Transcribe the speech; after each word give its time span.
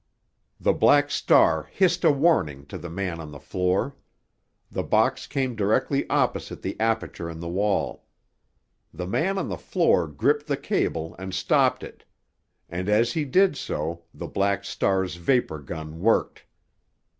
The 0.59 0.73
Black 0.73 1.11
Star 1.11 1.69
hissed 1.71 2.03
a 2.03 2.09
warning 2.09 2.65
to 2.73 2.79
the 2.79 2.89
man 2.89 3.19
on 3.19 3.31
the 3.31 3.39
floor. 3.39 3.95
The 4.71 4.81
box 4.81 5.27
came 5.27 5.55
directly 5.55 6.09
opposite 6.09 6.63
the 6.63 6.75
aperture 6.79 7.29
in 7.29 7.39
the 7.39 7.47
wall. 7.47 8.07
The 8.91 9.05
man 9.05 9.37
on 9.37 9.47
the 9.49 9.57
floor 9.59 10.07
gripped 10.07 10.47
the 10.47 10.57
cable 10.57 11.15
and 11.19 11.35
stopped 11.35 11.83
it, 11.83 12.03
and 12.67 12.89
as 12.89 13.13
he 13.13 13.25
did 13.25 13.55
so 13.55 14.01
the 14.11 14.25
Black 14.27 14.63
Star's 14.63 15.17
vapor 15.17 15.59
gun 15.59 15.99
worked. 15.99 16.45